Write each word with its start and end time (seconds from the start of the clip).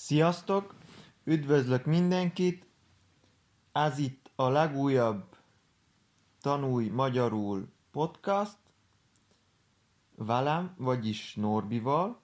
Sziasztok! 0.00 0.74
Üdvözlök 1.24 1.84
mindenkit! 1.84 2.66
Ez 3.72 3.98
itt 3.98 4.30
a 4.34 4.48
legújabb 4.48 5.36
Tanulj 6.40 6.88
Magyarul 6.88 7.68
podcast 7.90 8.58
velem, 10.16 10.74
vagyis 10.76 11.34
Norbival, 11.34 12.20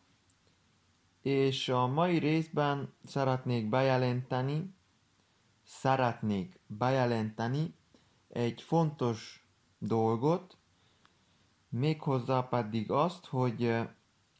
és 1.22 1.68
a 1.68 1.86
mai 1.86 2.18
részben 2.18 2.94
szeretnék 3.04 3.68
bejelenteni, 3.68 4.74
szeretnék 5.64 6.60
bejelenteni 6.66 7.74
egy 8.28 8.62
fontos 8.62 9.46
dolgot, 9.78 10.56
méghozzá 11.68 12.40
pedig 12.40 12.90
azt, 12.90 13.26
hogy 13.26 13.74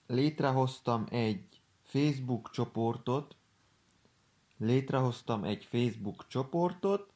létrehoztam 0.07 1.07
egy 1.11 1.64
Facebook 1.95 2.51
csoportot, 2.51 3.37
létrehoztam 4.59 5.45
egy 5.45 5.65
Facebook 5.65 6.27
csoportot, 6.29 7.13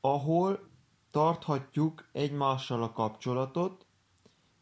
ahol 0.00 0.68
tarthatjuk 1.10 2.08
egymással 2.12 2.82
a 2.82 2.92
kapcsolatot, 2.92 3.86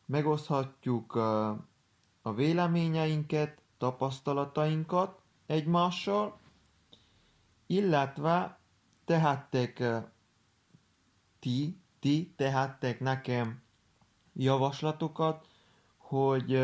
megoszthatjuk 0.07 1.15
a 2.23 2.33
véleményeinket, 2.35 3.63
tapasztalatainkat 3.79 5.21
egymással, 5.47 6.39
illetve 7.67 8.59
tehettek 9.05 9.83
ti, 11.39 11.81
ti 11.99 12.33
tehettek 12.37 13.01
nekem 13.01 13.63
javaslatokat, 14.33 15.49
hogy 15.97 16.59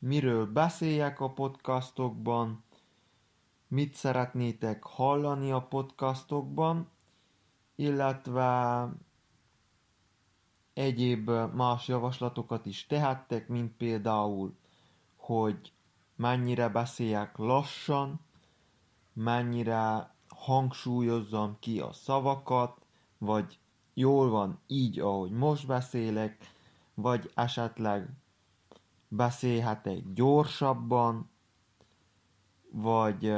miről 0.00 0.46
beszéljek 0.46 1.20
a 1.20 1.30
podcastokban, 1.30 2.64
mit 3.68 3.94
szeretnétek 3.94 4.84
hallani 4.84 5.50
a 5.50 5.60
podcastokban, 5.62 6.88
illetve 7.74 8.88
egyéb 10.72 11.30
más 11.54 11.88
javaslatokat 11.88 12.66
is 12.66 12.86
tehettek, 12.86 13.48
mint 13.48 13.76
például, 13.76 14.54
hogy 15.16 15.72
mennyire 16.16 16.68
beszéljek 16.68 17.36
lassan, 17.36 18.20
mennyire 19.12 20.14
hangsúlyozzam 20.28 21.56
ki 21.58 21.80
a 21.80 21.92
szavakat, 21.92 22.80
vagy 23.18 23.58
jól 23.94 24.30
van 24.30 24.58
így, 24.66 24.98
ahogy 25.00 25.30
most 25.30 25.66
beszélek, 25.66 26.38
vagy 26.94 27.30
esetleg 27.34 28.08
beszélhetek 29.12 30.12
gyorsabban, 30.12 31.30
vagy 32.70 33.32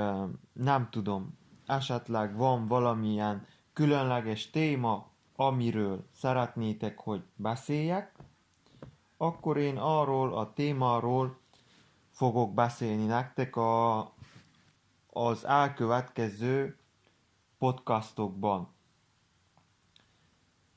nem 0.53 0.89
tudom, 0.91 1.39
esetleg 1.67 2.37
van 2.37 2.67
valamilyen 2.67 3.47
különleges 3.73 4.51
téma, 4.51 5.11
amiről 5.37 6.07
szeretnétek, 6.13 6.99
hogy 6.99 7.23
beszéljek, 7.37 8.15
akkor 9.17 9.57
én 9.57 9.77
arról 9.77 10.35
a 10.35 10.53
témáról 10.53 11.39
fogok 12.11 12.55
beszélni 12.55 13.07
nektek 13.07 13.57
a, 13.57 14.01
az 15.07 15.45
elkövetkező 15.45 16.79
podcastokban. 17.59 18.69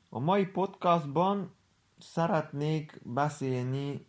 A 0.10 0.20
mai 0.20 0.46
podcastban 0.46 1.56
szeretnék 2.00 3.02
beszélni 3.04 4.08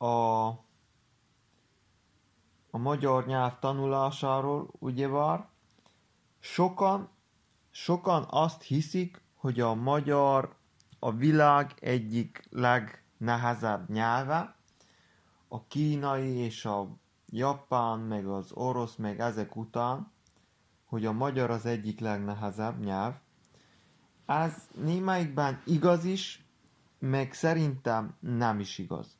a, 0.00 0.46
a 2.70 2.78
magyar 2.78 3.26
nyelv 3.26 3.58
tanulásáról, 3.58 4.70
ugyebár 4.78 5.48
sokan, 6.38 7.08
sokan 7.70 8.26
azt 8.30 8.62
hiszik, 8.62 9.22
hogy 9.34 9.60
a 9.60 9.74
magyar 9.74 10.56
a 10.98 11.12
világ 11.12 11.74
egyik 11.80 12.42
legnehezebb 12.50 13.90
nyelve, 13.90 14.56
a 15.48 15.66
kínai 15.66 16.30
és 16.30 16.64
a 16.64 16.88
japán, 17.26 17.98
meg 17.98 18.26
az 18.26 18.52
orosz, 18.52 18.96
meg 18.96 19.20
ezek 19.20 19.56
után, 19.56 20.12
hogy 20.84 21.06
a 21.06 21.12
magyar 21.12 21.50
az 21.50 21.66
egyik 21.66 22.00
legnehezebb 22.00 22.80
nyelv. 22.84 23.14
Ez 24.26 24.68
némelyikben 24.74 25.62
igaz 25.66 26.04
is, 26.04 26.44
meg 26.98 27.32
szerintem 27.32 28.16
nem 28.20 28.60
is 28.60 28.78
igaz. 28.78 29.19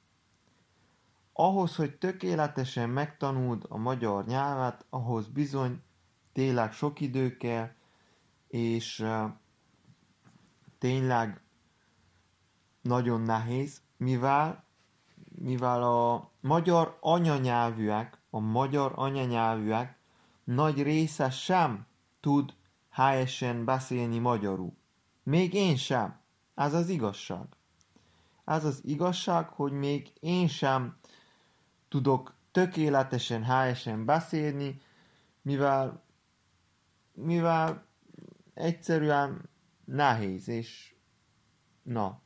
Ahhoz, 1.32 1.76
hogy 1.76 1.98
tökéletesen 1.98 2.90
megtanuld 2.90 3.64
a 3.68 3.76
magyar 3.76 4.24
nyelvet, 4.24 4.84
ahhoz 4.90 5.26
bizony 5.26 5.82
tényleg 6.32 6.72
sok 6.72 7.00
idő 7.00 7.36
kell, 7.36 7.70
és 8.48 9.06
tényleg 10.78 11.42
nagyon 12.82 13.20
nehéz, 13.20 13.82
mivel, 13.96 14.64
mivel 15.34 15.82
a 15.82 16.30
magyar 16.40 16.96
anyanyelvűek, 17.00 18.18
a 18.30 18.38
magyar 18.38 18.92
anyanyelvűek 18.94 19.98
nagy 20.44 20.82
része 20.82 21.30
sem 21.30 21.86
tud 22.20 22.54
helyesen 22.90 23.64
beszélni 23.64 24.18
magyarul. 24.18 24.72
Még 25.22 25.54
én 25.54 25.76
sem. 25.76 26.20
Ez 26.54 26.74
az 26.74 26.88
igazság. 26.88 27.46
Ez 28.44 28.64
az 28.64 28.80
igazság, 28.84 29.48
hogy 29.48 29.72
még 29.72 30.12
én 30.20 30.48
sem 30.48 30.98
tudok 31.90 32.34
tökéletesen, 32.50 33.42
helyesen 33.42 34.04
beszélni, 34.04 34.80
mivel, 35.42 36.02
mivel 37.12 37.86
egyszerűen 38.54 39.48
nehéz, 39.84 40.48
és 40.48 40.94
na, 41.82 42.20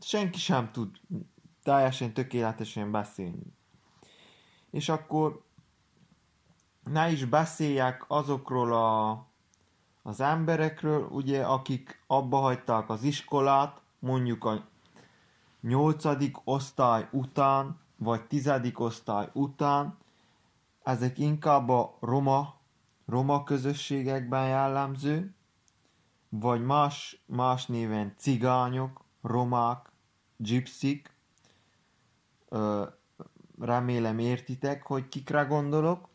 senki 0.00 0.38
sem 0.38 0.70
tud 0.70 1.00
teljesen 1.62 2.12
tökéletesen 2.12 2.90
beszélni. 2.90 3.56
És 4.70 4.88
akkor 4.88 5.44
ne 6.84 7.10
is 7.10 7.24
beszéljek 7.24 8.04
azokról 8.08 8.72
a, 8.72 9.10
az 10.02 10.20
emberekről, 10.20 11.06
ugye, 11.06 11.44
akik 11.44 12.02
abba 12.06 12.38
hagyták 12.38 12.88
az 12.88 13.02
iskolát, 13.02 13.80
mondjuk 13.98 14.44
a 14.44 14.70
nyolcadik 15.62 16.36
osztály 16.44 17.08
után, 17.12 17.80
vagy 17.96 18.26
tizedik 18.26 18.80
osztály 18.80 19.28
után, 19.32 19.98
ezek 20.82 21.18
inkább 21.18 21.68
a 21.68 21.96
roma, 22.00 22.54
roma 23.06 23.42
közösségekben 23.42 24.48
jellemző, 24.48 25.34
vagy 26.28 26.64
más, 26.64 27.24
más 27.26 27.66
néven 27.66 28.14
cigányok, 28.16 29.04
romák, 29.22 29.92
gypsik, 30.36 31.16
remélem 33.60 34.18
értitek, 34.18 34.86
hogy 34.86 35.08
kikre 35.08 35.42
gondolok. 35.42 36.08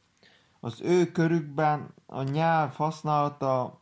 Az 0.60 0.82
ő 0.82 1.12
körükben 1.12 1.94
a 2.06 2.22
nyelv 2.22 2.76
használata 2.76 3.82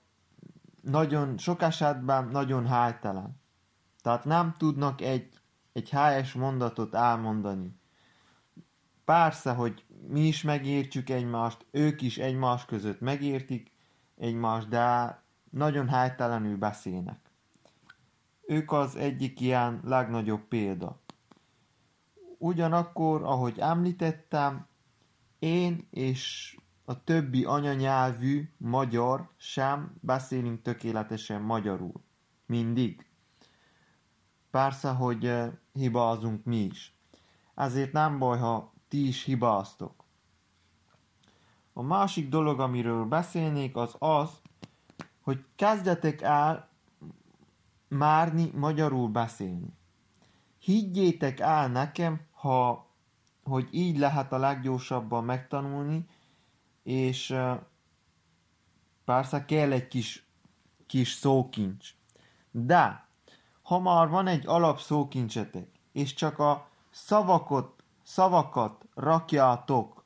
nagyon, 0.82 1.38
sok 1.38 1.62
esetben 1.62 2.28
nagyon 2.28 2.68
hájtelen. 2.68 3.42
Tehát 4.02 4.26
nem 4.26 4.53
tudnak 4.58 5.02
egy 5.02 5.40
egy 5.75 5.90
helyes 5.90 6.34
mondatot 6.34 6.94
elmondani. 6.94 7.80
Persze, 9.06 9.53
hogy 9.53 9.86
mi 10.08 10.28
is 10.28 10.41
megértjük 10.41 11.09
egymást, 11.09 11.66
ők 11.72 12.02
is 12.02 12.18
egymás 12.18 12.66
között 12.66 13.00
megértik 13.00 13.72
egymást, 14.18 14.68
de 14.68 15.19
nagyon 15.50 15.88
helytelenül 15.88 16.58
beszélnek. 16.58 17.19
Ők 18.47 18.72
az 18.72 18.96
egyik 18.96 19.40
ilyen 19.40 19.80
legnagyobb 19.84 20.41
példa. 20.47 21.00
Ugyanakkor, 22.38 23.24
ahogy 23.24 23.59
említettem, 23.59 24.68
én 25.40 25.88
és 25.90 26.55
a 26.85 27.03
többi 27.03 27.44
anyanyelvű 27.44 28.49
magyar 28.58 29.29
sem 29.38 29.96
beszélünk 30.02 30.61
tökéletesen 30.61 31.41
magyarul. 31.41 32.03
Mindig. 32.46 33.05
Persze, 34.55 34.90
hogy 34.90 35.34
hibázunk 35.73 36.43
mi 36.43 36.57
is. 36.57 36.96
Ezért 37.55 37.91
nem 37.91 38.19
baj, 38.19 38.40
ha 38.40 38.73
ti 38.87 39.07
is 39.07 39.23
hibáztok. 39.23 40.03
A 41.73 41.81
másik 41.81 42.29
dolog, 42.29 42.59
amiről 42.59 43.05
beszélnék, 43.05 43.75
az 43.75 43.96
az, 43.99 44.29
hogy 45.22 45.46
kezdetek 45.55 46.22
el 46.22 46.69
márni 47.87 48.52
magyarul 48.53 49.07
beszélni. 49.09 49.78
Higgyétek 50.59 51.40
el 51.40 51.67
nekem, 51.67 52.22
ha, 52.31 52.87
hogy 53.43 53.67
így 53.72 53.97
lehet 53.97 54.31
a 54.31 54.37
leggyorsabban 54.37 55.23
megtanulni, 55.23 56.08
és 56.84 57.35
persze 59.05 59.46
kell 59.46 59.72
egy 59.72 59.87
kis, 59.87 60.25
kis 60.85 61.11
szókincs. 61.11 61.96
De 62.51 63.04
ha 63.66 63.79
már 63.79 64.09
van 64.09 64.28
egy 64.28 64.47
alapszókincsetek, 64.47 65.67
és 65.91 66.14
csak 66.14 66.40
a 66.40 66.67
szavakat 66.91 67.84
szavakat 68.06 68.85
rakjátok, 68.94 70.06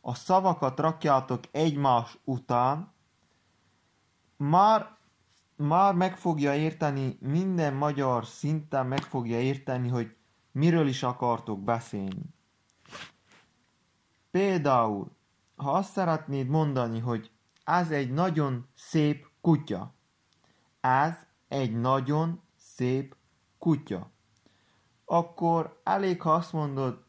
a 0.00 0.14
szavakat 0.14 0.78
rakjátok 0.78 1.42
egymás 1.50 2.18
után, 2.24 2.92
már, 4.36 4.96
már 5.56 5.94
meg 5.94 6.16
fogja 6.16 6.54
érteni, 6.54 7.16
minden 7.20 7.74
magyar 7.74 8.26
szinten 8.26 8.86
meg 8.86 9.02
fogja 9.02 9.40
érteni, 9.40 9.88
hogy 9.88 10.16
miről 10.52 10.86
is 10.86 11.02
akartok 11.02 11.60
beszélni. 11.60 12.34
Például, 14.30 15.16
ha 15.56 15.70
azt 15.70 15.92
szeretnéd 15.92 16.48
mondani, 16.48 16.98
hogy 16.98 17.30
ez 17.64 17.90
egy 17.90 18.12
nagyon 18.12 18.68
szép 18.74 19.26
kutya, 19.40 19.94
ez 20.80 21.14
egy 21.48 21.80
nagyon 21.80 22.42
szép 22.76 23.16
kutya, 23.58 24.10
akkor 25.04 25.80
elég, 25.84 26.20
ha 26.22 26.34
azt 26.34 26.52
mondod, 26.52 27.04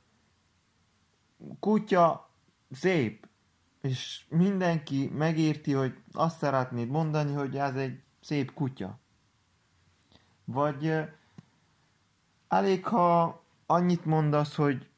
kutya 1.59 2.29
szép, 2.71 3.27
és 3.81 4.25
mindenki 4.29 5.07
megérti, 5.07 5.71
hogy 5.73 5.97
azt 6.11 6.37
szeretnéd 6.37 6.89
mondani, 6.89 7.33
hogy 7.33 7.57
ez 7.57 7.75
egy 7.75 8.03
szép 8.21 8.53
kutya. 8.53 8.99
Vagy 10.45 10.93
elég, 12.47 12.85
ha 12.85 13.43
annyit 13.65 14.05
mondasz, 14.05 14.55
hogy 14.55 14.89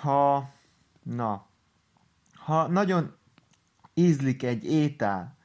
ha, 0.00 0.52
na, 1.02 1.46
ha 2.34 2.66
nagyon 2.66 3.16
ízlik 3.94 4.42
egy 4.42 4.64
étel, 4.64 5.36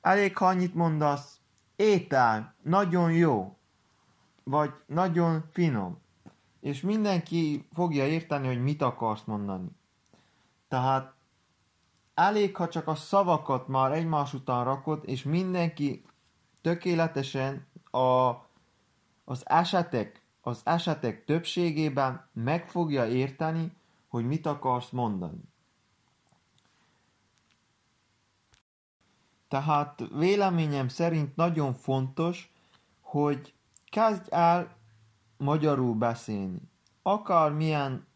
elég, 0.00 0.36
ha 0.36 0.46
annyit 0.46 0.74
mondasz, 0.74 1.39
étel, 1.80 2.54
nagyon 2.62 3.12
jó, 3.12 3.56
vagy 4.44 4.72
nagyon 4.86 5.44
finom, 5.50 5.98
és 6.60 6.80
mindenki 6.80 7.66
fogja 7.72 8.06
érteni, 8.06 8.46
hogy 8.46 8.62
mit 8.62 8.82
akarsz 8.82 9.24
mondani. 9.24 9.68
Tehát 10.68 11.12
elég, 12.14 12.56
ha 12.56 12.68
csak 12.68 12.88
a 12.88 12.94
szavakat 12.94 13.68
már 13.68 13.92
egymás 13.92 14.34
után 14.34 14.64
rakod, 14.64 15.02
és 15.04 15.22
mindenki 15.22 16.04
tökéletesen 16.60 17.66
a, 17.90 18.28
az 19.24 19.42
esetek, 19.48 20.22
az 20.40 20.60
esetek 20.64 21.24
többségében 21.24 22.28
meg 22.32 22.68
fogja 22.68 23.06
érteni, 23.06 23.72
hogy 24.08 24.26
mit 24.26 24.46
akarsz 24.46 24.90
mondani. 24.90 25.49
Tehát 29.50 30.02
véleményem 30.12 30.88
szerint 30.88 31.36
nagyon 31.36 31.72
fontos, 31.72 32.52
hogy 33.00 33.54
kezdj 33.90 34.28
el 34.30 34.76
magyarul 35.36 35.94
beszélni. 35.94 36.60
Akármilyen 37.02 38.06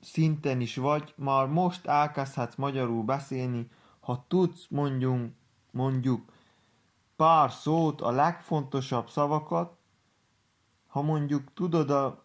szinten 0.00 0.60
is 0.60 0.76
vagy, 0.76 1.14
már 1.16 1.46
most 1.46 1.86
elkezdhetsz 1.86 2.54
magyarul 2.54 3.02
beszélni, 3.02 3.70
ha 4.00 4.24
tudsz 4.28 4.66
mondjunk, 4.68 5.34
mondjuk 5.70 6.32
pár 7.16 7.50
szót, 7.50 8.00
a 8.00 8.10
legfontosabb 8.10 9.08
szavakat, 9.08 9.76
ha 10.86 11.02
mondjuk 11.02 11.52
tudod 11.54 11.90
a 11.90 12.24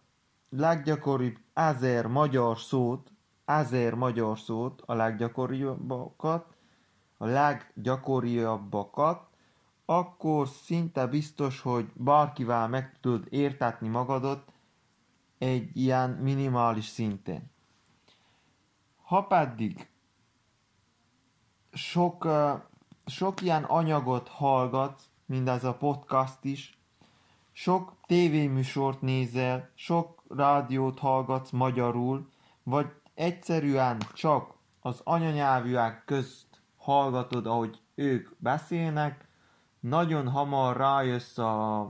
leggyakoribb 0.49 1.37
ezer 1.53 2.07
magyar 2.07 2.59
szót, 2.59 3.11
ezer 3.45 3.93
magyar 3.93 4.39
szót, 4.39 4.81
a 4.85 4.93
leggyakoribbakat, 4.93 6.52
a 7.17 7.25
leggyakoriabbakat, 7.25 9.27
akkor 9.85 10.47
szinte 10.47 11.07
biztos, 11.07 11.61
hogy 11.61 11.89
bárkivel 11.93 12.67
meg 12.67 12.99
tudod 12.99 13.27
értetni 13.29 13.87
magadat 13.87 14.51
egy 15.37 15.77
ilyen 15.77 16.09
minimális 16.09 16.85
szinten. 16.85 17.51
Ha 19.03 19.23
pedig 19.23 19.89
sok, 21.71 22.27
sok 23.05 23.41
ilyen 23.41 23.63
anyagot 23.63 24.27
hallgat, 24.27 25.01
mint 25.25 25.49
ez 25.49 25.63
a 25.63 25.73
podcast 25.73 26.43
is, 26.43 26.77
sok 27.51 27.95
tévéműsort 28.05 29.01
nézel, 29.01 29.69
sok 29.75 30.23
rádiót 30.27 30.99
hallgatsz 30.99 31.51
magyarul, 31.51 32.29
vagy 32.63 32.87
egyszerűen 33.13 34.01
csak 34.13 34.53
az 34.81 35.01
anyanyelvűek 35.03 36.03
közt 36.05 36.52
hallgatod, 36.83 37.45
ahogy 37.45 37.81
ők 37.95 38.29
beszélnek, 38.37 39.27
nagyon 39.79 40.29
hamar 40.29 40.77
rájössz 40.77 41.37
a, 41.37 41.81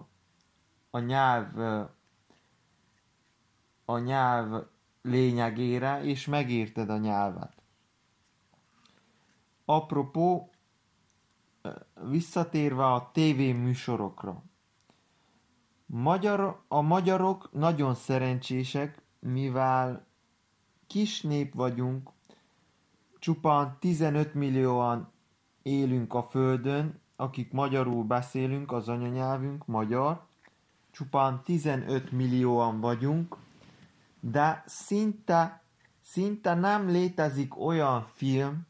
a 0.90 1.00
nyelv 1.00 1.88
a 3.86 3.98
nyelv 3.98 4.64
lényegére, 5.02 6.04
és 6.04 6.26
megérted 6.26 6.90
a 6.90 6.98
nyelvet. 6.98 7.54
Apropó, 9.66 10.50
visszatérve 12.10 12.86
a 12.86 13.10
tévéműsorokra. 13.14 14.44
Magyar, 15.86 16.64
a 16.68 16.82
magyarok 16.82 17.50
nagyon 17.52 17.96
szerencsések, 17.96 19.02
mivel 19.20 20.06
kis 20.88 21.22
nép 21.22 21.54
vagyunk, 21.54 22.10
csupán 23.24 23.78
15 23.80 24.34
millióan 24.34 25.12
élünk 25.62 26.14
a 26.14 26.24
Földön, 26.24 27.00
akik 27.16 27.52
magyarul 27.52 28.04
beszélünk, 28.04 28.72
az 28.72 28.90
anyanyelvünk 28.90 29.66
magyar, 29.66 30.26
csupán 30.92 31.42
15 31.44 32.12
millióan 32.12 32.80
vagyunk, 32.80 33.38
de 34.20 34.64
szinte, 34.66 35.64
szinte 36.02 36.54
nem 36.54 36.90
létezik 36.90 37.60
olyan 37.60 38.08
film, 38.14 38.68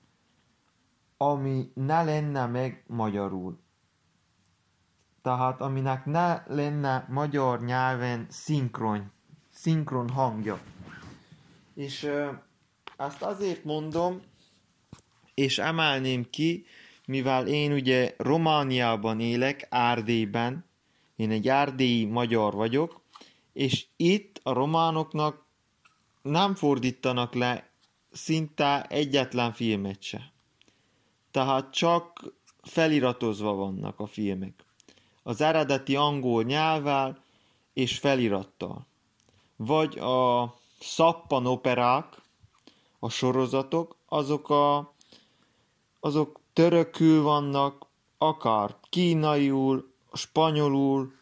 ami 1.17 1.71
ne 1.73 2.03
lenne 2.03 2.45
meg 2.45 2.83
magyarul. 2.87 3.59
Tehát 5.21 5.61
aminek 5.61 6.05
ne 6.05 6.43
lenne 6.47 7.05
magyar 7.09 7.61
nyelven 7.61 8.25
szinkron, 8.29 9.11
szinkron 9.49 10.09
hangja. 10.09 10.59
És 11.73 12.09
ezt 12.97 13.21
azért 13.21 13.63
mondom, 13.63 14.21
és 15.33 15.57
emelném 15.57 16.29
ki, 16.29 16.65
mivel 17.05 17.47
én 17.47 17.71
ugye 17.71 18.13
Romániában 18.17 19.19
élek, 19.19 19.67
Árdélyben, 19.69 20.65
én 21.15 21.31
egy 21.31 21.47
árdélyi 21.47 22.05
magyar 22.05 22.53
vagyok, 22.53 23.01
és 23.53 23.85
itt 23.95 24.39
a 24.43 24.53
románoknak 24.53 25.45
nem 26.21 26.55
fordítanak 26.55 27.33
le 27.33 27.69
szinte 28.11 28.83
egyetlen 28.83 29.53
filmet 29.53 30.01
se. 30.01 30.31
Tehát 31.31 31.73
csak 31.73 32.33
feliratozva 32.61 33.53
vannak 33.53 33.99
a 33.99 34.05
filmek. 34.05 34.65
Az 35.23 35.41
eredeti 35.41 35.95
angol 35.95 36.43
nyelvvel 36.43 37.23
és 37.73 37.97
felirattal. 37.97 38.87
Vagy 39.55 39.97
a 39.97 40.53
szappan 40.79 41.45
operák, 41.45 42.21
a 42.99 43.09
sorozatok, 43.09 43.95
azok, 44.05 44.49
a, 44.49 44.92
azok 46.05 46.39
törökül 46.53 47.21
vannak, 47.21 47.87
akár 48.17 48.75
kínaiul, 48.89 49.93
spanyolul, 50.13 51.13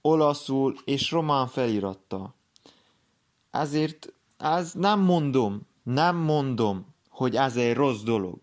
olaszul 0.00 0.76
és 0.84 1.10
román 1.10 1.46
felirattal. 1.46 2.34
Ezért 3.50 4.12
ez 4.36 4.72
nem 4.72 5.00
mondom, 5.00 5.66
nem 5.82 6.16
mondom, 6.16 6.86
hogy 7.08 7.36
ez 7.36 7.56
egy 7.56 7.74
rossz 7.74 8.00
dolog. 8.02 8.38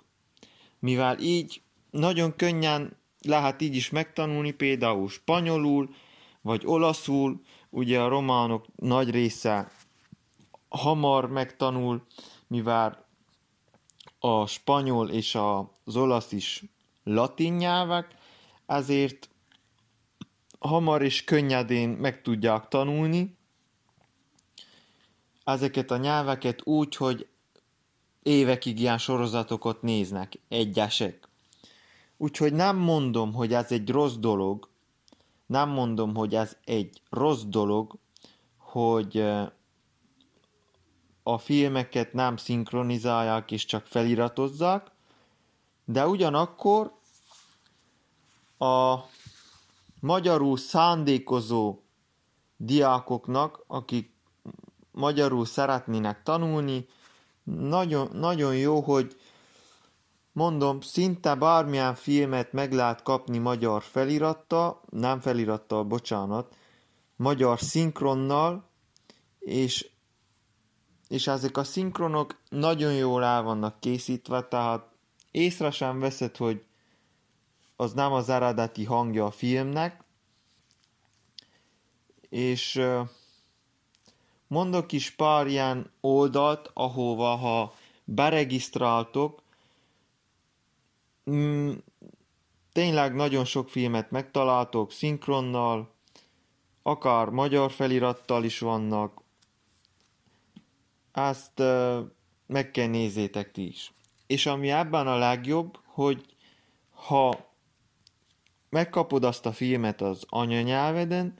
Mivel 0.80 1.20
így 1.20 1.62
nagyon 1.92 2.36
könnyen 2.36 2.98
lehet 3.22 3.62
így 3.62 3.76
is 3.76 3.90
megtanulni, 3.90 4.52
például 4.52 5.10
spanyolul, 5.10 5.90
vagy 6.42 6.62
olaszul, 6.66 7.42
ugye 7.70 8.02
a 8.02 8.08
románok 8.08 8.66
nagy 8.76 9.10
része 9.10 9.72
hamar 10.70 11.30
megtanul, 11.30 12.06
mivel 12.48 13.07
a 14.20 14.46
spanyol 14.46 15.10
és 15.10 15.36
az 15.86 15.96
olasz 15.96 16.32
is 16.32 16.64
latin 17.04 17.54
nyelvek, 17.54 18.16
ezért 18.66 19.30
hamar 20.60 21.02
és 21.02 21.24
könnyedén 21.24 21.90
meg 21.90 22.22
tudják 22.22 22.68
tanulni, 22.68 23.38
ezeket 25.44 25.92
a 25.92 25.98
nyelveket 25.98 26.62
úgy, 26.66 26.96
hogy 26.96 27.28
évekig 28.24 28.80
ilyen 28.80 28.98
sorozatokat 28.98 29.82
néznek 29.82 30.40
egyesek. 30.48 31.28
Úgyhogy 32.18 32.54
nem 32.54 32.78
mondom, 32.78 33.34
hogy 33.34 33.54
ez 33.54 33.72
egy 33.72 33.90
rossz 33.90 34.16
dolog, 34.16 34.70
nem 35.46 35.70
mondom, 35.70 36.16
hogy 36.16 36.36
ez 36.36 36.58
egy 36.64 37.02
rossz 37.10 37.42
dolog, 37.42 37.96
hogy 38.58 39.24
a 41.28 41.38
filmeket 41.38 42.14
nem 42.14 42.38
szinkronizálják 42.38 43.52
és 43.52 43.66
csak 43.66 43.86
feliratozzák, 43.86 44.92
de 45.86 46.08
ugyanakkor 46.08 46.94
a 48.58 48.96
magyarul 50.00 50.58
szándékozó 50.58 51.80
diákoknak, 52.58 53.64
akik 53.68 54.14
magyarul 54.92 55.46
szeretnének 55.46 56.24
tanulni, 56.24 56.88
nagyon, 57.44 58.10
nagyon 58.14 58.56
jó, 58.56 58.80
hogy 58.80 59.16
mondom, 60.32 60.82
szinte 60.82 61.36
bármilyen 61.36 61.96
filmet 61.96 62.52
meg 62.52 62.74
lehet 62.74 63.02
kapni 63.02 63.38
magyar 63.38 63.84
felirattal, 63.84 64.82
nem 64.90 65.20
felirattal, 65.20 65.84
bocsánat, 65.84 66.56
magyar 67.16 67.60
szinkronnal, 67.60 68.70
és, 69.40 69.90
és 71.08 71.28
ezek 71.28 71.58
a 71.58 71.64
szinkronok 71.64 72.38
nagyon 72.50 72.94
jól 72.94 73.24
el 73.24 73.44
vannak 73.44 73.80
készítve, 73.80 74.48
tehát 74.48 74.88
észre 75.32 75.72
sem 75.72 76.00
veszed, 76.00 76.38
hogy 76.38 76.64
az 77.76 77.94
nem 77.94 78.14
az 78.14 78.30
eredeti 78.30 78.84
hangja 78.84 79.26
a 79.26 79.32
filmnek, 79.32 80.04
és 82.30 82.82
mondok 84.48 84.92
is 84.92 85.12
pár 85.12 85.48
ilyen 85.48 85.92
oldalt, 86.02 86.72
ahova 86.74 87.36
ha 87.36 87.74
beregisztráltok, 88.04 89.42
mm, 91.30 91.72
tényleg 92.72 93.16
nagyon 93.16 93.46
sok 93.46 93.70
filmet 93.70 94.12
megtaláltok 94.12 94.92
szinkronnal, 94.92 95.92
akár 96.82 97.30
magyar 97.30 97.72
felirattal 97.72 98.44
is 98.44 98.60
vannak, 98.60 99.22
azt 101.18 101.62
meg 102.48 102.72
kell 102.72 102.88
nézzétek 102.88 103.52
ti 103.52 103.68
is. 103.68 103.94
És 104.28 104.46
ami 104.46 104.72
ebben 104.72 105.08
a 105.08 105.18
legjobb, 105.18 105.80
hogy 105.84 106.26
ha 106.92 107.52
megkapod 108.70 109.24
azt 109.24 109.46
a 109.46 109.52
filmet 109.52 110.02
az 110.02 110.24
anyanyelveden, 110.28 111.34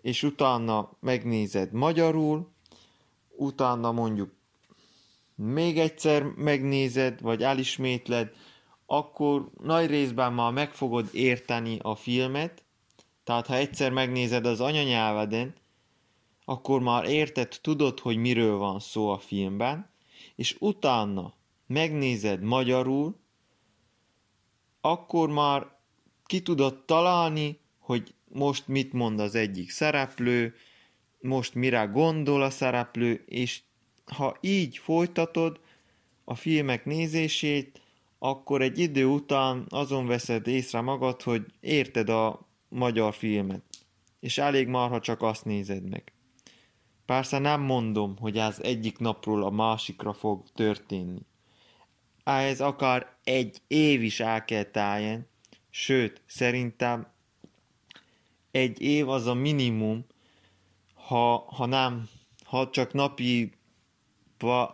és 0.00 0.22
utána 0.22 0.90
megnézed 1.00 1.72
magyarul, 1.72 2.52
utána 3.36 3.92
mondjuk 3.92 4.32
még 5.34 5.78
egyszer 5.78 6.22
megnézed, 6.22 7.20
vagy 7.20 7.42
elismétled, 7.42 8.30
akkor 8.86 9.50
nagy 9.62 9.86
részben 9.86 10.32
már 10.32 10.52
meg 10.52 10.72
fogod 10.72 11.08
érteni 11.12 11.78
a 11.82 11.94
filmet, 11.94 12.62
tehát 13.24 13.46
ha 13.46 13.54
egyszer 13.54 13.90
megnézed 13.90 14.46
az 14.46 14.60
anyanyelveden, 14.60 15.54
akkor 16.44 16.80
már 16.80 17.04
érted, 17.04 17.58
tudod, 17.62 18.00
hogy 18.00 18.16
miről 18.16 18.56
van 18.56 18.80
szó 18.80 19.10
a 19.10 19.18
filmben, 19.18 19.90
és 20.34 20.56
utána 20.58 21.34
megnézed 21.66 22.42
magyarul, 22.42 23.16
akkor 24.80 25.28
már 25.28 25.66
ki 26.24 26.42
tudod 26.42 26.84
találni, 26.84 27.58
hogy 27.78 28.14
most 28.28 28.68
mit 28.68 28.92
mond 28.92 29.20
az 29.20 29.34
egyik 29.34 29.70
szereplő, 29.70 30.54
most 31.20 31.54
mire 31.54 31.84
gondol 31.84 32.42
a 32.42 32.50
szereplő, 32.50 33.24
és 33.26 33.62
ha 34.04 34.36
így 34.40 34.76
folytatod 34.76 35.60
a 36.24 36.34
filmek 36.34 36.84
nézését, 36.84 37.80
akkor 38.18 38.62
egy 38.62 38.78
idő 38.78 39.06
után 39.06 39.66
azon 39.68 40.06
veszed 40.06 40.46
észre 40.46 40.80
magad, 40.80 41.22
hogy 41.22 41.44
érted 41.60 42.08
a 42.08 42.48
magyar 42.68 43.14
filmet, 43.14 43.62
és 44.20 44.38
elég 44.38 44.68
már, 44.68 44.88
ha 44.88 45.00
csak 45.00 45.22
azt 45.22 45.44
nézed 45.44 45.88
meg. 45.88 46.13
Persze 47.06 47.38
nem 47.38 47.60
mondom, 47.60 48.16
hogy 48.18 48.38
ez 48.38 48.58
egyik 48.60 48.98
napról 48.98 49.42
a 49.42 49.50
másikra 49.50 50.12
fog 50.12 50.44
történni. 50.54 51.20
Ehhez 52.24 52.60
akár 52.60 53.16
egy 53.24 53.62
év 53.66 54.02
is 54.02 54.20
el 54.20 54.44
kell 54.44 54.62
tájén, 54.62 55.28
sőt, 55.70 56.22
szerintem 56.26 57.12
egy 58.50 58.80
év 58.80 59.08
az 59.08 59.26
a 59.26 59.34
minimum, 59.34 60.06
ha, 60.94 61.36
ha 61.36 61.66
nem, 61.66 62.08
ha 62.44 62.70
csak 62.70 62.92
napi 62.92 63.52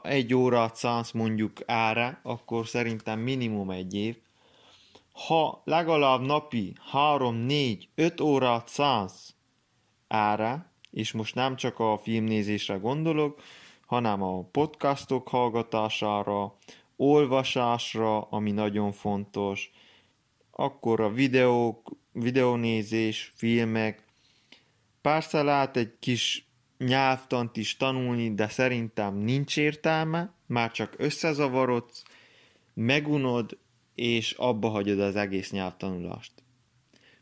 egy 0.03 0.35
órát 0.35 0.77
szánsz 0.77 1.11
mondjuk 1.11 1.61
ára, 1.67 2.19
akkor 2.23 2.67
szerintem 2.67 3.19
minimum 3.19 3.71
egy 3.71 3.95
év. 3.95 4.17
Ha 5.13 5.63
legalább 5.65 6.21
napi 6.21 6.75
3, 6.91 7.35
4, 7.35 7.89
5 7.95 8.21
órát 8.21 8.69
szánsz 8.69 9.35
ára, 10.09 10.70
és 10.91 11.13
most 11.13 11.35
nem 11.35 11.57
csak 11.57 11.79
a 11.79 11.99
filmnézésre 12.03 12.75
gondolok, 12.75 13.43
hanem 13.87 14.23
a 14.23 14.43
podcastok 14.43 15.29
hallgatására, 15.29 16.57
olvasásra, 16.97 18.21
ami 18.21 18.51
nagyon 18.51 18.93
fontos, 18.93 19.71
akkor 20.51 21.01
a 21.01 21.13
videók, 21.13 21.91
videónézés, 22.13 23.33
filmek, 23.35 24.05
persze 25.01 25.43
lehet 25.43 25.77
egy 25.77 25.93
kis 25.99 26.49
nyelvtant 26.79 27.57
is 27.57 27.77
tanulni, 27.77 28.35
de 28.35 28.49
szerintem 28.49 29.17
nincs 29.17 29.57
értelme, 29.57 30.33
már 30.47 30.71
csak 30.71 30.95
összezavarodsz, 30.97 32.03
megunod, 32.75 33.59
és 33.95 34.33
abba 34.33 34.69
hagyod 34.69 35.01
az 35.01 35.17
egész 35.17 35.51
nyelvtanulást. 35.51 36.33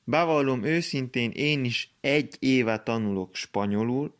Bevallom 0.08 0.64
őszintén, 0.64 1.30
én 1.30 1.64
is 1.64 1.90
egy 2.00 2.36
éve 2.38 2.78
tanulok 2.78 3.34
spanyolul, 3.34 4.14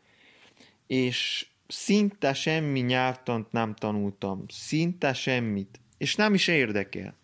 és 0.87 1.47
szinte 1.67 2.33
semmi 2.33 2.79
nyelvtant 2.79 3.51
nem 3.51 3.75
tanultam, 3.75 4.45
szinte 4.47 5.13
semmit, 5.13 5.79
és 5.97 6.15
nem 6.15 6.33
is 6.33 6.47
érdekel. 6.47 7.15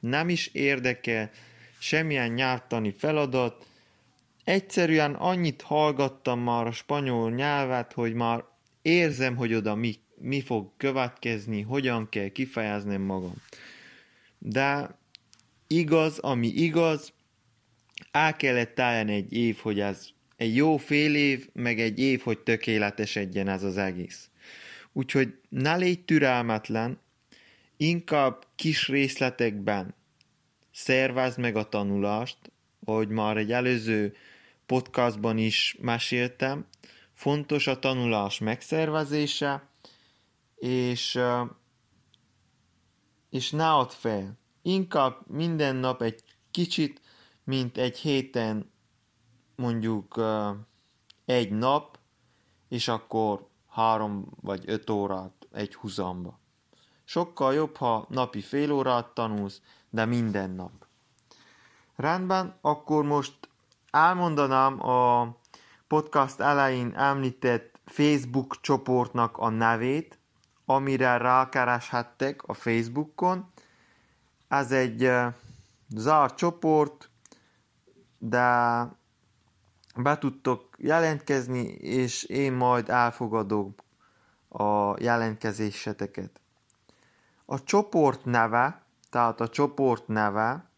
Nem 0.00 0.28
is 0.28 0.46
érdekel 0.46 1.30
semmilyen 1.78 2.30
nyelvtani 2.30 2.92
feladat, 2.92 3.66
egyszerűen 4.44 5.14
annyit 5.14 5.62
hallgattam 5.62 6.40
már 6.40 6.66
a 6.66 6.72
spanyol 6.72 7.30
nyelvet, 7.30 7.92
hogy 7.92 8.14
már 8.14 8.44
érzem, 8.82 9.36
hogy 9.36 9.54
oda 9.54 9.74
mi, 9.74 9.94
mi 10.14 10.40
fog 10.40 10.70
következni, 10.76 11.60
hogyan 11.60 12.08
kell 12.08 12.28
kifejeznem 12.28 13.02
magam. 13.02 13.34
De 14.38 14.98
igaz, 15.66 16.18
ami 16.18 16.46
igaz, 16.46 17.12
el 18.12 18.36
kellett 18.36 18.80
álljon 18.80 19.08
egy 19.08 19.32
év, 19.32 19.58
hogy 19.58 19.80
ez 19.80 20.08
egy 20.36 20.56
jó 20.56 20.76
fél 20.76 21.14
év, 21.14 21.48
meg 21.52 21.80
egy 21.80 21.98
év, 21.98 22.20
hogy 22.20 22.38
tökéletesedjen 22.38 23.48
ez 23.48 23.62
az 23.62 23.76
egész. 23.76 24.30
Úgyhogy 24.92 25.38
ne 25.48 25.76
légy 25.76 26.04
türelmetlen, 26.04 27.00
inkább 27.76 28.46
kis 28.54 28.88
részletekben 28.88 29.94
szervezd 30.72 31.38
meg 31.38 31.56
a 31.56 31.68
tanulást, 31.68 32.38
ahogy 32.84 33.08
már 33.08 33.36
egy 33.36 33.52
előző 33.52 34.16
podcastban 34.66 35.38
is 35.38 35.76
meséltem, 35.80 36.66
fontos 37.14 37.66
a 37.66 37.78
tanulás 37.78 38.38
megszervezése, 38.38 39.68
és, 40.56 41.18
és 43.30 43.50
ne 43.50 43.72
add 43.72 43.88
fel. 43.88 44.38
Inkább 44.62 45.16
minden 45.26 45.76
nap 45.76 46.02
egy 46.02 46.22
kicsit 46.50 47.01
mint 47.44 47.78
egy 47.78 47.98
héten 47.98 48.72
mondjuk 49.56 50.20
egy 51.24 51.50
nap, 51.50 51.98
és 52.68 52.88
akkor 52.88 53.46
három 53.68 54.26
vagy 54.40 54.62
öt 54.66 54.90
órát 54.90 55.46
egy 55.52 55.74
huzamba. 55.74 56.38
Sokkal 57.04 57.54
jobb, 57.54 57.76
ha 57.76 58.06
napi 58.08 58.40
fél 58.40 58.72
órát 58.72 59.06
tanulsz, 59.06 59.60
de 59.90 60.04
minden 60.04 60.50
nap. 60.50 60.72
Rendben, 61.96 62.58
akkor 62.60 63.04
most 63.04 63.34
elmondanám 63.90 64.88
a 64.88 65.36
podcast 65.86 66.40
elején 66.40 66.94
említett 66.94 67.80
Facebook 67.84 68.60
csoportnak 68.60 69.38
a 69.38 69.48
nevét, 69.48 70.18
amire 70.64 71.16
rákereshettek 71.16 72.42
a 72.42 72.54
Facebookon. 72.54 73.50
Ez 74.48 74.72
egy 74.72 75.10
zárt 75.88 76.36
csoport, 76.36 77.10
de 78.24 78.88
be 79.96 80.18
tudtok 80.18 80.68
jelentkezni, 80.78 81.62
és 81.72 82.24
én 82.24 82.52
majd 82.52 82.88
elfogadom 82.88 83.74
a 84.48 85.02
jelentkezéseteket. 85.02 86.40
A 87.44 87.62
csoport 87.62 88.24
neve, 88.24 88.82
tehát 89.10 89.40
a 89.40 89.48
csoport 89.48 90.06
neve, 90.06 90.70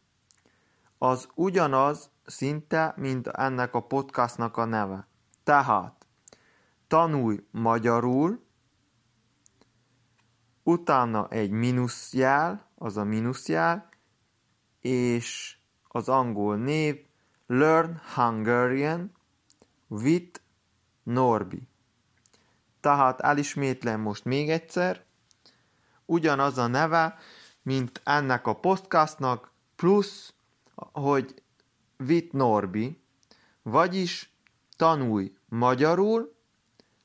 az 0.98 1.28
ugyanaz 1.34 2.10
szinte, 2.24 2.94
mint 2.96 3.26
ennek 3.26 3.74
a 3.74 3.80
podcastnak 3.80 4.56
a 4.56 4.64
neve. 4.64 5.06
Tehát 5.42 6.06
tanulj 6.86 7.46
magyarul, 7.50 8.44
utána 10.62 11.28
egy 11.28 11.50
mínuszjel, 11.50 12.68
az 12.74 12.96
a 12.96 13.04
mínuszjel, 13.04 13.88
és 14.80 15.56
az 15.88 16.08
angol 16.08 16.56
név 16.56 17.12
Learn 17.58 18.00
Hungarian 18.14 19.12
with 19.88 20.40
Norbi. 21.02 21.68
Tehát 22.80 23.20
elismétlem 23.20 24.00
most 24.00 24.24
még 24.24 24.50
egyszer, 24.50 25.04
ugyanaz 26.04 26.58
a 26.58 26.66
neve, 26.66 27.18
mint 27.62 28.00
ennek 28.04 28.46
a 28.46 28.54
podcastnak, 28.54 29.50
plusz, 29.76 30.34
hogy 30.74 31.42
with 31.98 32.34
Norbi, 32.34 33.02
vagyis 33.62 34.32
tanulj 34.76 35.36
magyarul, 35.48 36.34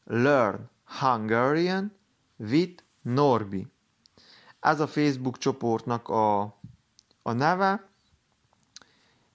learn 0.03 0.70
Hungarian 0.84 1.96
with 2.38 2.84
Norbi. 3.01 3.68
Ez 4.60 4.79
a 4.79 4.88
Facebook 4.88 5.38
csoportnak 5.38 6.08
a, 6.08 6.41
a 7.22 7.32
neve. 7.32 7.89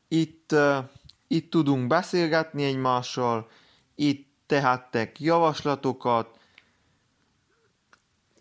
Itt, 0.08 0.52
uh, 0.52 0.84
itt 1.34 1.50
tudunk 1.50 1.86
beszélgetni 1.86 2.64
egymással, 2.64 3.48
itt 3.94 4.32
tehettek 4.46 5.20
javaslatokat, 5.20 6.38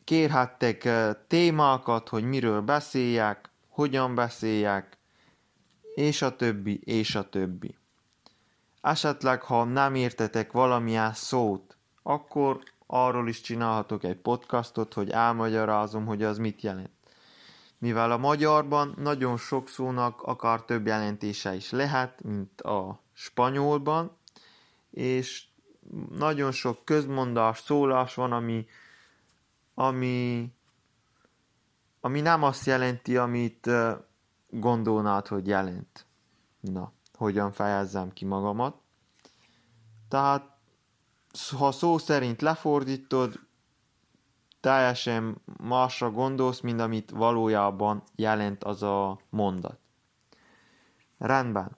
kérhettek 0.03 0.89
témákat, 1.27 2.09
hogy 2.09 2.23
miről 2.23 2.61
beszéljek, 2.61 3.49
hogyan 3.67 4.15
beszéljek, 4.15 4.97
és 5.95 6.21
a 6.21 6.35
többi, 6.35 6.79
és 6.83 7.15
a 7.15 7.29
többi. 7.29 7.77
Esetleg, 8.81 9.41
ha 9.41 9.63
nem 9.63 9.95
értetek 9.95 10.51
valamilyen 10.51 11.13
szót, 11.13 11.77
akkor 12.03 12.63
arról 12.87 13.27
is 13.27 13.41
csinálhatok 13.41 14.03
egy 14.03 14.17
podcastot, 14.17 14.93
hogy 14.93 15.09
elmagyarázom, 15.09 16.05
hogy 16.05 16.23
az 16.23 16.37
mit 16.37 16.61
jelent. 16.61 17.02
Mivel 17.83 18.11
a 18.11 18.17
magyarban 18.17 18.93
nagyon 18.97 19.37
sok 19.37 19.69
szónak 19.69 20.21
akár 20.21 20.61
több 20.61 20.85
jelentése 20.85 21.55
is 21.55 21.71
lehet, 21.71 22.23
mint 22.23 22.61
a 22.61 22.99
spanyolban, 23.13 24.17
és 24.89 25.45
nagyon 26.09 26.51
sok 26.51 26.85
közmondás, 26.85 27.59
szólás 27.59 28.15
van, 28.15 28.31
ami, 28.31 28.65
ami, 29.73 30.47
ami 32.01 32.21
nem 32.21 32.43
azt 32.43 32.65
jelenti, 32.65 33.17
amit 33.17 33.69
gondolnád, 34.49 35.27
hogy 35.27 35.47
jelent. 35.47 36.05
Na, 36.59 36.91
hogyan 37.13 37.51
fejezzem 37.51 38.13
ki 38.13 38.25
magamat. 38.25 38.75
Tehát, 40.07 40.57
ha 41.57 41.71
szó 41.71 41.97
szerint 41.97 42.41
lefordítod, 42.41 43.39
teljesen 44.63 45.41
másra 45.63 46.11
gondolsz, 46.11 46.59
mint 46.59 46.79
amit 46.79 47.11
valójában 47.11 48.03
jelent 48.15 48.63
az 48.63 48.83
a 48.83 49.19
mondat. 49.29 49.79
Rendben. 51.17 51.77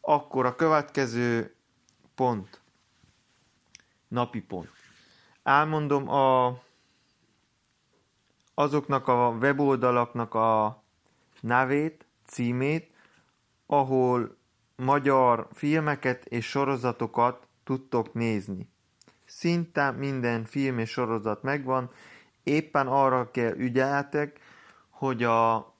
Akkor 0.00 0.46
a 0.46 0.54
következő 0.54 1.56
pont. 2.14 2.60
Napi 4.08 4.40
pont. 4.40 4.70
Elmondom 5.42 6.08
a, 6.08 6.58
azoknak 8.54 9.08
a 9.08 9.28
weboldalaknak 9.28 10.34
a 10.34 10.82
nevét, 11.40 12.06
címét, 12.26 12.90
ahol 13.66 14.36
magyar 14.76 15.48
filmeket 15.52 16.24
és 16.24 16.46
sorozatokat 16.46 17.46
tudtok 17.64 18.14
nézni. 18.14 18.68
Szinte 19.24 19.90
minden 19.90 20.44
film 20.44 20.78
és 20.78 20.90
sorozat 20.90 21.42
megvan, 21.42 21.90
éppen 22.42 22.86
arra 22.86 23.30
kell 23.30 23.54
ügyeltek, 23.56 24.40
hogy 24.90 25.22
a 25.22 25.72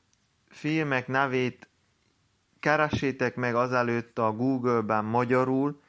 filmek 0.48 1.06
nevét 1.06 1.68
keressétek 2.60 3.36
meg 3.36 3.54
azelőtt 3.54 4.18
a 4.18 4.32
Google-ben 4.32 5.04
magyarul, 5.04 5.80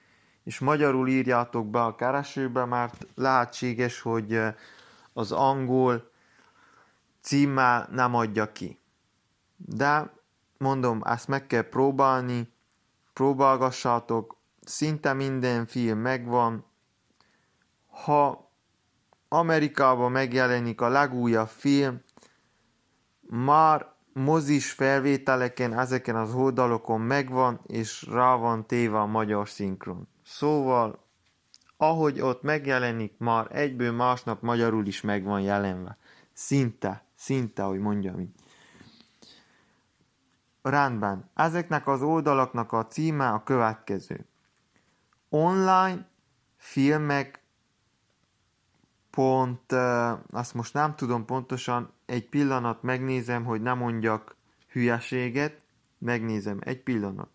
és 0.44 0.60
magyarul 0.60 1.08
írjátok 1.08 1.70
be 1.70 1.84
a 1.84 1.96
keresőbe, 1.96 2.66
mert 2.66 3.06
lehetséges, 3.16 4.02
hogy 4.02 4.40
az 5.14 5.32
angol 5.32 6.12
címmel 7.22 7.88
nem 7.92 8.16
adja 8.16 8.52
ki. 8.52 8.80
De 9.56 10.14
mondom, 10.58 11.02
ezt 11.06 11.28
meg 11.28 11.48
kell 11.48 11.70
próbálni, 11.70 12.54
próbálgassátok, 13.14 14.38
szinte 14.62 15.14
minden 15.14 15.66
film 15.66 16.00
megvan. 16.00 16.66
Ha 17.88 18.49
Amerikában 19.30 20.12
megjelenik 20.12 20.82
a 20.82 20.90
legújabb 20.90 21.48
film, 21.48 22.02
már 23.22 23.94
mozis 24.14 24.72
felvételeken 24.72 25.80
ezeken 25.80 26.16
az 26.16 26.34
oldalokon 26.34 27.02
megvan, 27.02 27.60
és 27.68 28.08
rá 28.12 28.36
van 28.36 28.66
téve 28.66 29.00
a 29.00 29.06
magyar 29.06 29.50
szinkron. 29.50 30.08
Szóval, 30.24 31.04
ahogy 31.78 32.22
ott 32.22 32.42
megjelenik, 32.42 33.18
már 33.18 33.48
egyből 33.52 33.92
másnap 33.92 34.42
magyarul 34.42 34.88
is 34.88 35.02
meg 35.02 35.24
van 35.24 35.42
jelenve. 35.42 35.98
Szinte, 36.34 37.04
szinte, 37.16 37.64
hogy 37.64 37.80
mondjam 37.80 38.20
így. 38.20 38.34
Rendben. 40.62 41.30
Ezeknek 41.36 41.88
az 41.88 42.02
oldalaknak 42.02 42.72
a 42.72 42.88
címe 42.88 43.30
a 43.30 43.44
következő. 43.44 44.26
Online 45.30 46.08
filmek 46.58 47.44
pont, 49.20 49.72
azt 50.30 50.54
most 50.54 50.74
nem 50.74 50.96
tudom 50.96 51.26
pontosan, 51.26 51.92
egy 52.06 52.30
pillanat 52.30 52.84
megnézem, 52.84 53.46
hogy 53.46 53.62
nem 53.62 53.78
mondjak 53.78 54.36
hülyeséget, 54.68 55.62
megnézem, 55.98 56.60
egy 56.62 56.84
pillanat. 56.84 57.30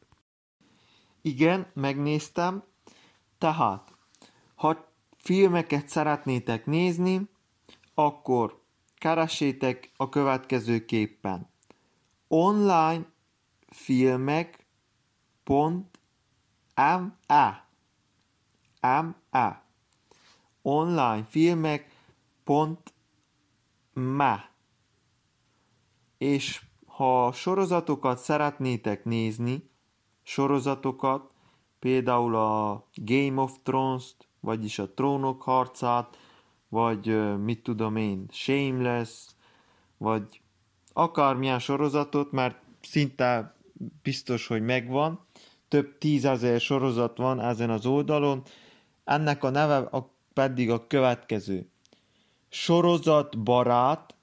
Igen, 1.23 1.67
megnéztem, 1.75 2.63
tehát, 3.39 3.97
ha 4.55 4.89
filmeket 5.17 5.89
szeretnétek 5.89 6.67
nézni, 6.67 7.29
akkor 7.95 8.63
keressétek 8.97 9.91
a 9.97 10.09
következőképpen. 10.09 11.51
Online 12.29 13.07
filmek 13.71 14.67
pont 15.43 15.99
me 20.65 20.71
me 20.71 21.01
online 21.03 21.27
filmek 21.29 21.91
pont 22.45 22.95
me 23.93 24.53
és 26.19 26.63
ha 26.87 27.33
sorozatokat 27.33 28.19
szeretnétek 28.19 29.05
nézni, 29.05 29.71
sorozatokat, 30.23 31.31
például 31.79 32.37
a 32.37 32.85
Game 32.95 33.41
of 33.41 33.57
Thrones-t, 33.63 34.29
vagyis 34.41 34.79
a 34.79 34.95
Trónok 34.95 35.43
harcát, 35.43 36.19
vagy 36.69 37.37
mit 37.39 37.63
tudom 37.63 37.97
én, 37.97 38.27
Shameless, 38.31 39.27
vagy 39.97 40.41
akármilyen 40.93 41.59
sorozatot, 41.59 42.33
mert 42.33 42.57
szinte 42.81 43.57
biztos, 44.03 44.47
hogy 44.47 44.63
megvan. 44.63 45.21
Több 45.69 45.99
tízezer 45.99 46.61
sorozat 46.61 47.17
van 47.17 47.41
ezen 47.41 47.71
az 47.71 47.87
oldalon. 47.87 48.43
Ennek 49.05 49.45
a 49.45 49.51
neve 49.51 49.77
a, 49.77 50.14
pedig 50.35 50.71
a 50.71 50.87
következő. 50.87 51.69
Sorozat 52.49 53.43
barát, 53.43 54.15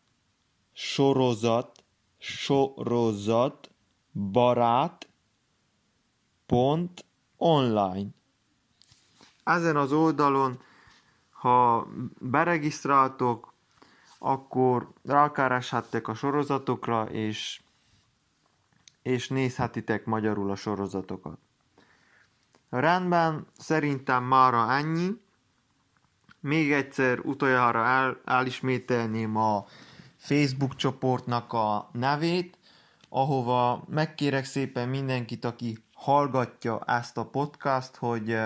sorozat, 0.73 1.83
sorozat, 2.17 3.71
barát, 4.31 5.09
pont, 6.45 7.05
online. 7.37 8.09
Ezen 9.43 9.75
az 9.75 9.91
oldalon, 9.91 10.59
ha 11.29 11.87
beregisztráltok, 12.19 13.53
akkor 14.19 14.93
rákereshettek 15.03 16.07
a 16.07 16.13
sorozatokra, 16.13 17.09
és, 17.09 17.61
és 19.01 19.29
nézhetitek 19.29 20.05
magyarul 20.05 20.51
a 20.51 20.55
sorozatokat. 20.55 21.37
Rendben, 22.69 23.47
szerintem 23.57 24.23
mára 24.23 24.71
ennyi. 24.71 25.09
Még 26.41 26.71
egyszer 26.71 27.19
utoljára 27.19 27.85
el, 27.85 28.21
elismételném 28.25 29.35
a 29.35 29.65
Facebook 30.17 30.75
csoportnak 30.75 31.53
a 31.53 31.89
nevét, 31.93 32.57
ahova 33.09 33.83
megkérek 33.87 34.45
szépen 34.45 34.89
mindenkit, 34.89 35.45
aki 35.45 35.77
hallgatja 35.93 36.79
ezt 36.85 37.17
a 37.17 37.25
podcast, 37.25 37.95
hogy 37.95 38.37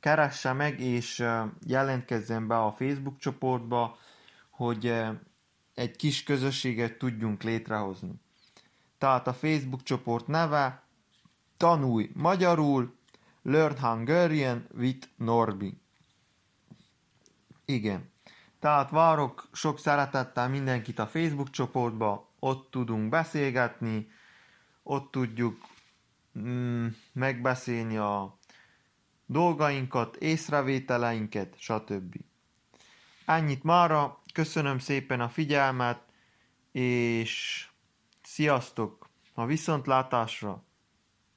keresse 0.00 0.52
meg 0.52 0.80
és 0.80 1.24
jelentkezzen 1.66 2.46
be 2.46 2.58
a 2.58 2.72
Facebook 2.72 3.18
csoportba, 3.18 3.96
hogy 4.50 4.94
egy 5.74 5.96
kis 5.96 6.22
közösséget 6.22 6.98
tudjunk 6.98 7.42
létrehozni. 7.42 8.12
Tehát 8.98 9.26
a 9.26 9.32
Facebook 9.32 9.82
csoport 9.82 10.26
neve 10.26 10.82
Tanulj 11.56 12.10
magyarul, 12.14 12.94
Learn 13.42 13.78
Hungarian 13.78 14.66
with 14.78 15.08
Norbi. 15.16 15.81
Igen. 17.72 18.10
Tehát 18.58 18.90
várok 18.90 19.48
sok 19.52 19.78
szeretettel 19.78 20.48
mindenkit 20.48 20.98
a 20.98 21.06
Facebook 21.06 21.50
csoportba, 21.50 22.30
ott 22.38 22.70
tudunk 22.70 23.08
beszélgetni, 23.08 24.10
ott 24.82 25.10
tudjuk 25.10 25.66
mm, 26.38 26.86
megbeszélni 27.12 27.96
a 27.96 28.38
dolgainkat, 29.26 30.16
észrevételeinket, 30.16 31.54
stb. 31.58 32.14
Ennyit 33.24 33.62
mára, 33.62 34.20
köszönöm 34.32 34.78
szépen 34.78 35.20
a 35.20 35.28
figyelmet, 35.28 36.02
és 36.72 37.66
sziasztok! 38.22 39.10
A 39.34 39.46
viszontlátásra! 39.46 40.64